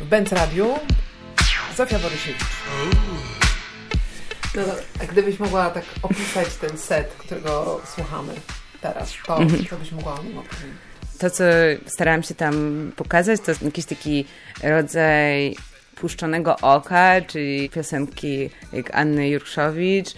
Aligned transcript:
W 0.00 0.04
Benz 0.08 0.32
Radiu 0.32 0.78
Zofia 1.76 1.98
Borysiewicz. 1.98 2.40
No, 4.54 4.62
a 5.02 5.04
gdybyś 5.06 5.38
mogła 5.38 5.70
tak 5.70 5.84
opisać 6.02 6.54
ten 6.60 6.78
set, 6.78 7.12
którego 7.18 7.80
słuchamy 7.94 8.32
teraz, 8.80 9.12
to 9.26 9.36
Mhm. 9.42 9.66
co 9.70 9.76
byś 9.76 9.92
mogła 9.92 10.20
o 10.20 10.22
nim 10.22 10.38
opowiedzieć? 10.38 10.70
To, 11.18 11.30
co 11.30 11.44
starałam 11.86 12.22
się 12.22 12.34
tam 12.34 12.54
pokazać, 12.96 13.40
to 13.40 13.52
jakiś 13.62 13.84
taki 13.84 14.24
rodzaj 14.62 15.56
puszczonego 15.94 16.56
oka, 16.62 17.20
czyli 17.20 17.70
piosenki 17.70 18.50
jak 18.72 18.94
Anny 18.94 19.28
Jurkszowicz, 19.28 20.08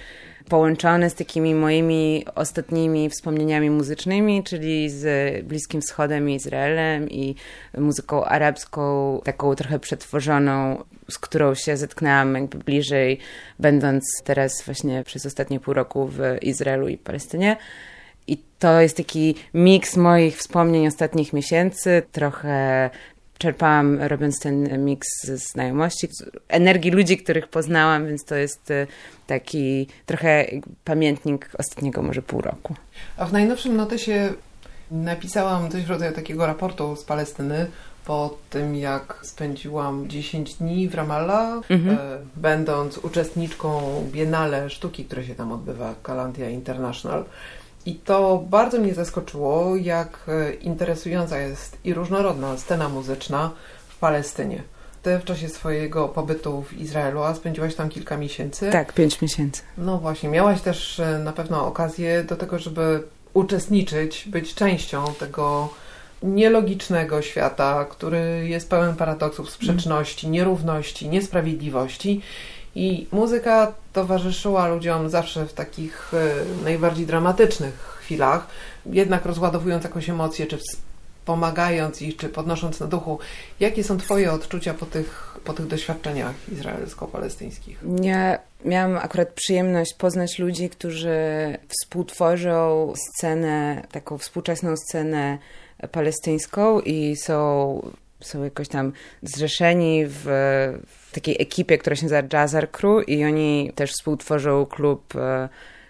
połączone 0.48 1.10
z 1.10 1.14
takimi 1.14 1.54
moimi 1.54 2.24
ostatnimi 2.34 3.10
wspomnieniami 3.10 3.70
muzycznymi, 3.70 4.44
czyli 4.44 4.90
z 4.90 5.04
Bliskim 5.46 5.80
Wschodem 5.80 6.30
i 6.30 6.34
Izraelem 6.34 7.10
i 7.10 7.34
muzyką 7.78 8.24
arabską, 8.24 9.20
taką 9.24 9.54
trochę 9.54 9.78
przetworzoną, 9.78 10.84
z 11.10 11.18
którą 11.18 11.54
się 11.54 11.76
zetknęłam 11.76 12.34
jakby 12.34 12.58
bliżej, 12.58 13.18
będąc 13.58 14.04
teraz 14.24 14.62
właśnie 14.62 15.04
przez 15.04 15.26
ostatnie 15.26 15.60
pół 15.60 15.74
roku 15.74 16.06
w 16.06 16.20
Izraelu 16.42 16.88
i 16.88 16.98
Palestynie. 16.98 17.56
I 18.26 18.38
to 18.58 18.80
jest 18.80 18.96
taki 18.96 19.34
miks 19.54 19.96
moich 19.96 20.36
wspomnień 20.36 20.86
ostatnich 20.86 21.32
miesięcy. 21.32 22.02
Trochę 22.12 22.90
czerpałam, 23.38 24.00
robiąc 24.02 24.40
ten 24.40 24.84
miks 24.84 25.08
ze 25.24 25.36
znajomości, 25.36 26.08
z 26.10 26.24
energii 26.48 26.90
ludzi, 26.90 27.16
których 27.18 27.48
poznałam, 27.48 28.06
więc 28.06 28.24
to 28.24 28.34
jest 28.34 28.70
e, 28.70 28.86
taki 29.26 29.86
trochę 30.06 30.46
pamiętnik 30.84 31.50
ostatniego 31.58 32.02
może 32.02 32.22
pół 32.22 32.40
roku. 32.40 32.74
A 33.16 33.26
w 33.26 33.32
najnowszym 33.32 33.76
notesie 33.76 34.32
napisałam 34.90 35.70
coś 35.70 35.82
w 35.84 35.90
rodzaju 35.90 36.12
takiego 36.12 36.46
raportu 36.46 36.96
z 36.96 37.04
Palestyny 37.04 37.66
po 38.04 38.38
tym, 38.50 38.74
jak 38.76 39.18
spędziłam 39.22 40.08
10 40.08 40.54
dni 40.54 40.88
w 40.88 40.94
Ramallah, 40.94 41.70
Mhm. 41.70 41.98
e, 41.98 42.18
będąc 42.36 42.98
uczestniczką 42.98 43.80
Biennale 44.12 44.70
Sztuki, 44.70 45.04
które 45.04 45.24
się 45.24 45.34
tam 45.34 45.52
odbywa, 45.52 45.94
Kalandia 46.02 46.50
International. 46.50 47.24
I 47.88 47.94
to 47.94 48.44
bardzo 48.50 48.78
mnie 48.78 48.94
zaskoczyło, 48.94 49.76
jak 49.76 50.18
e, 50.28 50.52
interesująca 50.54 51.38
jest 51.38 51.78
i 51.84 51.94
różnorodna 51.94 52.58
scena 52.58 52.88
muzyczna 52.88 53.50
w 53.88 53.98
Palestynie. 53.98 54.62
Ty 55.02 55.18
w 55.18 55.24
czasie 55.24 55.48
swojego 55.48 56.08
pobytu 56.08 56.62
w 56.62 56.72
Izraelu, 56.72 57.22
a 57.22 57.34
spędziłaś 57.34 57.74
tam 57.74 57.88
kilka 57.88 58.16
miesięcy. 58.16 58.70
Tak, 58.70 58.92
pięć 58.92 59.22
miesięcy. 59.22 59.62
No 59.78 59.98
właśnie, 59.98 60.28
miałaś 60.28 60.60
też 60.60 61.00
e, 61.00 61.18
na 61.18 61.32
pewno 61.32 61.66
okazję 61.66 62.24
do 62.24 62.36
tego, 62.36 62.58
żeby 62.58 63.02
uczestniczyć, 63.34 64.28
być 64.28 64.54
częścią 64.54 65.04
tego 65.18 65.68
nielogicznego 66.22 67.22
świata, 67.22 67.86
który 67.90 68.48
jest 68.48 68.70
pełen 68.70 68.96
paradoksów, 68.96 69.50
sprzeczności, 69.50 70.28
nierówności, 70.28 71.08
niesprawiedliwości. 71.08 72.22
I 72.74 73.06
muzyka 73.12 73.72
towarzyszyła 73.92 74.68
ludziom 74.68 75.10
zawsze 75.10 75.46
w 75.46 75.52
takich 75.52 76.12
e, 76.14 76.64
najbardziej 76.64 77.06
dramatycznych 77.06 77.98
chwilach, 78.00 78.46
jednak 78.86 79.26
rozładowując 79.26 79.84
jakąś 79.84 80.10
emocję, 80.10 80.46
czy 80.46 80.58
wspomagając 80.58 82.02
ich, 82.02 82.16
czy 82.16 82.28
podnosząc 82.28 82.80
na 82.80 82.86
duchu. 82.86 83.18
Jakie 83.60 83.84
są 83.84 83.98
Twoje 83.98 84.32
odczucia 84.32 84.74
po 84.74 84.86
tych, 84.86 85.36
po 85.44 85.52
tych 85.52 85.66
doświadczeniach 85.66 86.34
izraelsko-palestyńskich? 86.52 87.78
Ja 88.02 88.38
miałam 88.64 88.96
akurat 88.96 89.28
przyjemność 89.28 89.94
poznać 89.94 90.38
ludzi, 90.38 90.70
którzy 90.70 91.18
współtworzą 91.68 92.92
scenę, 92.96 93.82
taką 93.92 94.18
współczesną 94.18 94.76
scenę 94.76 95.38
palestyńską 95.92 96.80
i 96.80 97.16
są, 97.16 97.90
są 98.20 98.44
jakoś 98.44 98.68
tam 98.68 98.92
zrzeszeni 99.22 100.04
w, 100.06 100.22
w 100.86 101.12
takiej 101.12 101.42
ekipie, 101.42 101.78
która 101.78 101.96
się 101.96 102.02
nazywa 102.02 102.22
Jazzar 102.32 102.70
Crew 102.70 103.08
i 103.08 103.24
oni 103.24 103.72
też 103.74 103.92
współtworzą 103.92 104.66
klub 104.66 105.16
e, 105.16 105.48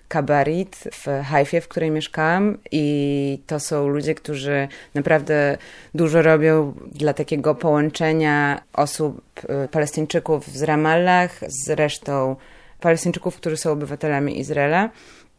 Kabarit 0.08 0.76
w 0.92 1.24
Haifie, 1.24 1.60
w 1.60 1.68
której 1.68 1.90
mieszkałam 1.90 2.58
i 2.72 3.42
to 3.46 3.60
są 3.60 3.88
ludzie, 3.88 4.14
którzy 4.14 4.68
naprawdę 4.94 5.58
dużo 5.94 6.22
robią 6.22 6.74
dla 6.92 7.14
takiego 7.14 7.54
połączenia 7.54 8.62
osób, 8.72 9.22
e, 9.48 9.68
Palestyńczyków 9.68 10.46
z 10.46 10.62
Ramallah 10.62 11.40
z 11.48 11.70
resztą 11.70 12.36
Palestyńczyków, 12.80 13.36
którzy 13.36 13.56
są 13.56 13.72
obywatelami 13.72 14.38
Izraela. 14.38 14.90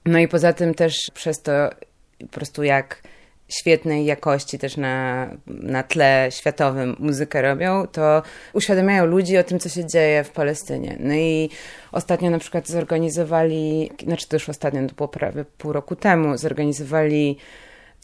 No 0.05 0.19
i 0.19 0.27
poza 0.27 0.53
tym 0.53 0.73
też 0.73 1.11
przez 1.13 1.41
to 1.41 1.51
po 2.19 2.27
prostu 2.27 2.63
jak 2.63 3.01
świetnej 3.49 4.05
jakości 4.05 4.59
też 4.59 4.77
na, 4.77 5.27
na 5.47 5.83
tle 5.83 6.27
światowym 6.31 6.95
muzykę 6.99 7.41
robią, 7.41 7.87
to 7.87 8.21
uświadamiają 8.53 9.05
ludzi 9.05 9.37
o 9.37 9.43
tym, 9.43 9.59
co 9.59 9.69
się 9.69 9.85
dzieje 9.85 10.23
w 10.23 10.31
Palestynie. 10.31 10.97
No 10.99 11.13
i 11.13 11.49
ostatnio 11.91 12.29
na 12.29 12.39
przykład 12.39 12.67
zorganizowali, 12.67 13.91
znaczy 14.03 14.27
to 14.27 14.35
już 14.35 14.49
ostatnio, 14.49 14.87
to 14.87 14.95
było 14.95 15.07
prawie 15.07 15.45
pół 15.45 15.73
roku 15.73 15.95
temu, 15.95 16.37
zorganizowali 16.37 17.37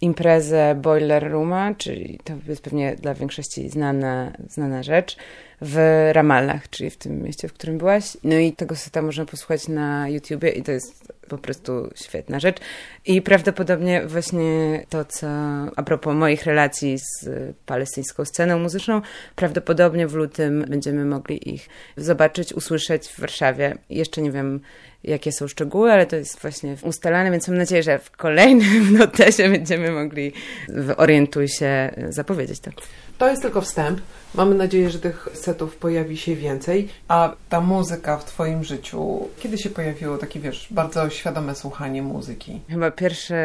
imprezę 0.01 0.75
Boiler 0.81 1.31
Rooma, 1.31 1.75
czyli 1.78 2.19
to 2.23 2.34
jest 2.47 2.63
pewnie 2.63 2.95
dla 2.95 3.13
większości 3.13 3.69
znana, 3.69 4.31
znana 4.50 4.84
rzecz, 4.84 5.17
w 5.61 6.09
Ramallah, 6.11 6.69
czyli 6.69 6.89
w 6.89 6.97
tym 6.97 7.23
mieście, 7.23 7.47
w 7.47 7.53
którym 7.53 7.77
byłaś. 7.77 8.17
No 8.23 8.35
i 8.35 8.53
tego 8.53 8.75
seta 8.75 9.01
można 9.01 9.25
posłuchać 9.25 9.67
na 9.67 10.09
YouTubie 10.09 10.49
i 10.49 10.63
to 10.63 10.71
jest 10.71 11.13
po 11.29 11.38
prostu 11.38 11.89
świetna 11.95 12.39
rzecz. 12.39 12.57
I 13.05 13.21
prawdopodobnie 13.21 14.07
właśnie 14.07 14.85
to, 14.89 15.05
co 15.05 15.27
a 15.75 15.83
propos 15.83 16.16
moich 16.16 16.45
relacji 16.45 16.97
z 16.99 17.29
palestyńską 17.66 18.25
sceną 18.25 18.59
muzyczną, 18.59 19.01
prawdopodobnie 19.35 20.07
w 20.07 20.13
lutym 20.13 20.66
będziemy 20.69 21.05
mogli 21.05 21.53
ich 21.53 21.69
zobaczyć, 21.97 22.53
usłyszeć 22.53 23.07
w 23.07 23.19
Warszawie. 23.19 23.77
Jeszcze 23.89 24.22
nie 24.22 24.31
wiem, 24.31 24.59
jakie 25.03 25.31
są 25.31 25.47
szczegóły, 25.47 25.91
ale 25.91 26.05
to 26.05 26.16
jest 26.16 26.39
właśnie 26.39 26.75
ustalane, 26.81 27.31
więc 27.31 27.47
mam 27.47 27.57
nadzieję, 27.57 27.83
że 27.83 27.99
w 27.99 28.11
kolejnym 28.11 28.93
notesie 28.99 29.49
będziemy 29.49 29.91
mogli 29.91 30.33
w 30.69 30.93
Orientuj 30.97 31.47
się 31.47 31.91
zapowiedzieć 32.09 32.59
to. 32.59 32.72
To 33.17 33.29
jest 33.29 33.41
tylko 33.41 33.61
wstęp. 33.61 34.01
Mamy 34.35 34.55
nadzieję, 34.55 34.89
że 34.89 34.99
tych 34.99 35.27
setów 35.45 35.75
pojawi 35.75 36.17
się 36.17 36.35
więcej. 36.35 36.89
A 37.07 37.35
ta 37.50 37.61
muzyka 37.61 38.17
w 38.17 38.25
Twoim 38.25 38.63
życiu, 38.63 39.28
kiedy 39.39 39.57
się 39.57 39.69
pojawiło 39.69 40.17
takie, 40.17 40.39
wiesz, 40.39 40.67
bardzo 40.72 41.09
świadome 41.09 41.56
słuchanie 41.56 42.01
muzyki? 42.01 42.61
Chyba 42.69 42.91
pierwszy, 42.91 43.35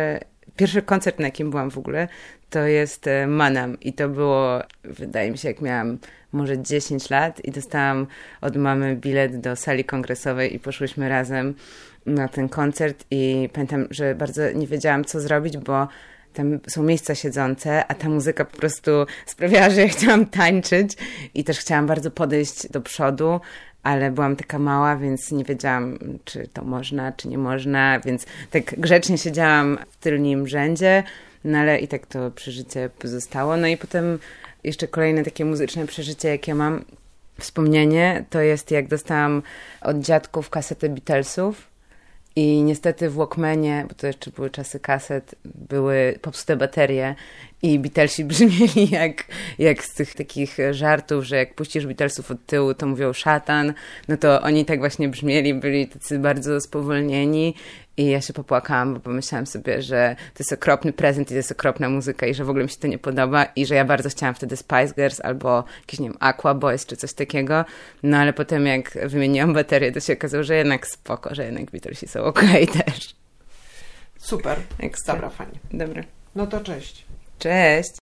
pierwszy 0.56 0.82
koncert, 0.82 1.18
na 1.18 1.26
jakim 1.26 1.50
byłam 1.50 1.70
w 1.70 1.78
ogóle, 1.78 2.08
to 2.50 2.58
jest 2.58 3.06
e, 3.06 3.26
Manam. 3.26 3.80
I 3.80 3.92
to 3.92 4.08
było, 4.08 4.60
wydaje 4.84 5.30
mi 5.30 5.38
się, 5.38 5.48
jak 5.48 5.60
miałam 5.60 5.98
może 6.32 6.62
10 6.62 7.10
lat 7.10 7.44
i 7.44 7.50
dostałam 7.50 8.06
od 8.40 8.56
mamy 8.56 8.96
bilet 8.96 9.40
do 9.40 9.56
sali 9.56 9.84
kongresowej 9.84 10.54
i 10.54 10.58
poszłyśmy 10.58 11.08
razem 11.08 11.54
na 12.06 12.28
ten 12.28 12.48
koncert 12.48 13.04
i 13.10 13.48
pamiętam, 13.52 13.86
że 13.90 14.14
bardzo 14.14 14.52
nie 14.52 14.66
wiedziałam, 14.66 15.04
co 15.04 15.20
zrobić, 15.20 15.58
bo 15.58 15.88
tam 16.32 16.58
są 16.68 16.82
miejsca 16.82 17.14
siedzące, 17.14 17.86
a 17.86 17.94
ta 17.94 18.08
muzyka 18.08 18.44
po 18.44 18.56
prostu 18.56 18.90
sprawiała, 19.26 19.70
że 19.70 19.80
ja 19.80 19.88
chciałam 19.88 20.26
tańczyć 20.26 20.92
i 21.34 21.44
też 21.44 21.58
chciałam 21.58 21.86
bardzo 21.86 22.10
podejść 22.10 22.68
do 22.68 22.80
przodu, 22.80 23.40
ale 23.82 24.10
byłam 24.10 24.36
taka 24.36 24.58
mała, 24.58 24.96
więc 24.96 25.32
nie 25.32 25.44
wiedziałam, 25.44 25.98
czy 26.24 26.48
to 26.52 26.64
można, 26.64 27.12
czy 27.12 27.28
nie 27.28 27.38
można, 27.38 28.00
więc 28.00 28.26
tak 28.50 28.80
grzecznie 28.80 29.18
siedziałam 29.18 29.78
w 29.90 29.96
tylnym 29.96 30.48
rzędzie, 30.48 31.02
no 31.44 31.58
ale 31.58 31.78
i 31.78 31.88
tak 31.88 32.06
to 32.06 32.30
przeżycie 32.30 32.90
pozostało. 32.98 33.56
No 33.56 33.66
i 33.66 33.76
potem 33.76 34.18
jeszcze 34.64 34.88
kolejne 34.88 35.24
takie 35.24 35.44
muzyczne 35.44 35.86
przeżycie, 35.86 36.28
jakie 36.28 36.54
mam, 36.54 36.84
wspomnienie, 37.38 38.24
to 38.30 38.40
jest 38.40 38.70
jak 38.70 38.88
dostałam 38.88 39.42
od 39.80 39.98
dziadków 40.00 40.50
kasetę 40.50 40.88
Beatlesów 40.88 41.69
i 42.36 42.62
niestety 42.62 43.10
w 43.10 43.14
Walkmanie, 43.14 43.84
bo 43.88 43.94
to 43.94 44.06
jeszcze 44.06 44.30
były 44.30 44.50
czasy 44.50 44.80
kaset, 44.80 45.34
były 45.44 46.18
popsute 46.22 46.56
baterie 46.56 47.14
i 47.62 47.78
Beatlesi 47.78 48.24
brzmieli 48.30 48.90
jak, 48.90 49.24
jak 49.58 49.84
z 49.84 49.94
tych 49.94 50.14
takich 50.14 50.56
żartów, 50.70 51.24
że 51.24 51.36
jak 51.36 51.54
puścisz 51.54 51.86
Beatlesów 51.86 52.30
od 52.30 52.46
tyłu, 52.46 52.74
to 52.74 52.86
mówią 52.86 53.12
szatan, 53.12 53.74
no 54.08 54.16
to 54.16 54.42
oni 54.42 54.64
tak 54.64 54.78
właśnie 54.78 55.08
brzmieli, 55.08 55.54
byli 55.54 55.88
tacy 55.88 56.18
bardzo 56.18 56.60
spowolnieni 56.60 57.54
i 57.96 58.06
ja 58.06 58.20
się 58.20 58.32
popłakałam, 58.32 58.94
bo 58.94 59.00
pomyślałam 59.00 59.46
sobie, 59.46 59.82
że 59.82 60.16
to 60.34 60.36
jest 60.38 60.52
okropny 60.52 60.92
prezent 60.92 61.28
i 61.28 61.30
to 61.30 61.36
jest 61.36 61.52
okropna 61.52 61.88
muzyka 61.88 62.26
i 62.26 62.34
że 62.34 62.44
w 62.44 62.50
ogóle 62.50 62.64
mi 62.64 62.70
się 62.70 62.76
to 62.76 62.86
nie 62.86 62.98
podoba 62.98 63.44
i 63.44 63.66
że 63.66 63.74
ja 63.74 63.84
bardzo 63.84 64.08
chciałam 64.08 64.34
wtedy 64.34 64.56
Spice 64.56 64.94
Girls 64.96 65.20
albo 65.20 65.64
jakieś, 65.80 66.00
nie 66.00 66.08
wiem, 66.08 66.18
Aqua 66.20 66.54
Boys 66.54 66.86
czy 66.86 66.96
coś 66.96 67.12
takiego, 67.12 67.64
no 68.02 68.16
ale 68.16 68.32
potem 68.32 68.66
jak 68.66 68.98
wymieniłam 69.08 69.54
baterię, 69.54 69.92
to 69.92 70.00
się 70.00 70.12
okazało, 70.12 70.44
że 70.44 70.54
jednak 70.56 70.86
spoko, 70.86 71.34
że 71.34 71.44
jednak 71.44 71.70
Beatlesi 71.70 72.08
są 72.08 72.24
okej 72.32 72.68
okay 72.68 72.84
też. 72.84 73.14
Super. 74.18 74.58
Ekstra. 74.78 75.14
Dobra, 75.14 75.30
fajnie. 75.30 75.58
Dobra. 75.72 76.02
No 76.34 76.46
to 76.46 76.60
cześć. 76.60 77.10
Cześć! 77.40 77.98